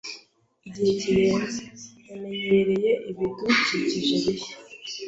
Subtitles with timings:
[0.67, 1.63] Igihe kirenze,
[2.07, 4.55] yamenyereye ibidukikije bishya.